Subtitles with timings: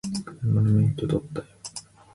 [0.41, 1.45] 車の免許取ったよ